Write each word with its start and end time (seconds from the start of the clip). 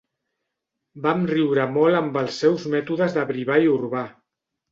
Vam 1.03 1.19
riure 1.31 1.67
molt 1.75 1.99
amb 1.99 2.17
els 2.23 2.39
seus 2.45 2.65
mètodes 2.77 3.17
de 3.19 3.27
brivall 3.33 3.71
urbà. 3.77 4.05